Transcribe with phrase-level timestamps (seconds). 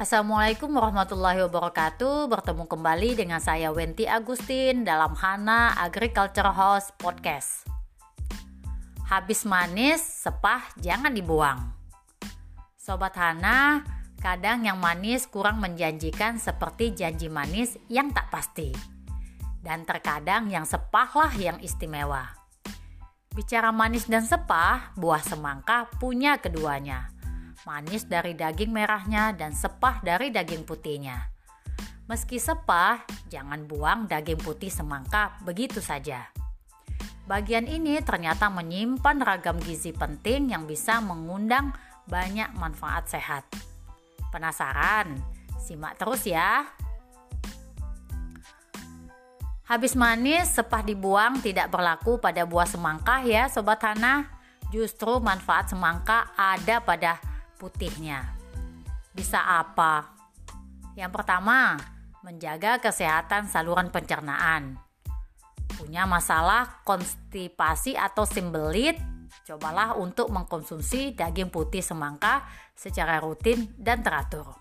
[0.00, 2.32] Assalamualaikum warahmatullahi wabarakatuh.
[2.32, 7.68] Bertemu kembali dengan saya Wenti Agustin dalam Hana Agriculture House Podcast.
[9.12, 11.76] Habis manis, sepah jangan dibuang.
[12.80, 13.84] Sobat Hana,
[14.24, 18.72] kadang yang manis kurang menjanjikan seperti janji manis yang tak pasti.
[19.60, 22.24] Dan terkadang yang sepahlah yang istimewa.
[23.36, 27.19] Bicara manis dan sepah, buah semangka punya keduanya
[27.68, 31.28] manis dari daging merahnya dan sepah dari daging putihnya.
[32.10, 36.26] Meski sepah, jangan buang daging putih semangka begitu saja.
[37.30, 41.70] Bagian ini ternyata menyimpan ragam gizi penting yang bisa mengundang
[42.10, 43.46] banyak manfaat sehat.
[44.34, 45.14] Penasaran?
[45.62, 46.66] Simak terus ya.
[49.70, 54.26] Habis manis, sepah dibuang tidak berlaku pada buah semangka ya Sobat Hana.
[54.74, 57.22] Justru manfaat semangka ada pada
[57.60, 58.32] putihnya.
[59.12, 60.16] Bisa apa?
[60.96, 61.76] Yang pertama,
[62.24, 64.80] menjaga kesehatan saluran pencernaan.
[65.76, 68.96] Punya masalah konstipasi atau simbelit?
[69.44, 74.56] Cobalah untuk mengkonsumsi daging putih semangka secara rutin dan teratur.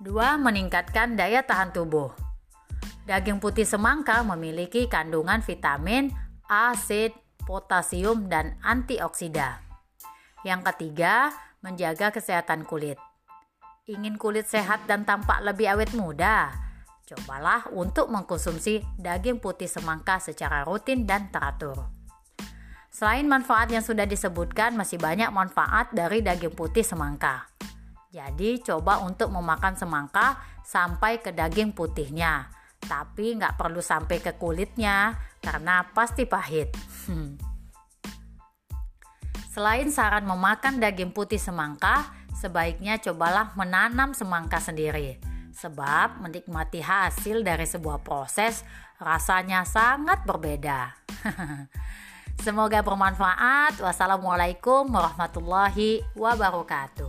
[0.00, 2.14] Dua, meningkatkan daya tahan tubuh.
[3.08, 6.12] Daging putih semangka memiliki kandungan vitamin
[6.46, 7.10] A, C,
[7.48, 9.67] potasium, dan antioksida.
[10.46, 12.98] Yang ketiga, menjaga kesehatan kulit.
[13.88, 16.52] Ingin kulit sehat dan tampak lebih awet muda?
[17.08, 21.88] Cobalah untuk mengkonsumsi daging putih semangka secara rutin dan teratur.
[22.92, 27.48] Selain manfaat yang sudah disebutkan, masih banyak manfaat dari daging putih semangka.
[28.12, 32.52] Jadi coba untuk memakan semangka sampai ke daging putihnya.
[32.78, 36.76] Tapi nggak perlu sampai ke kulitnya karena pasti pahit.
[37.08, 37.40] Hmm.
[39.58, 45.18] Selain saran memakan daging putih semangka, sebaiknya cobalah menanam semangka sendiri.
[45.50, 48.62] Sebab menikmati hasil dari sebuah proses
[49.02, 50.94] rasanya sangat berbeda.
[52.46, 53.82] Semoga bermanfaat.
[53.82, 57.07] Wassalamualaikum warahmatullahi wabarakatuh.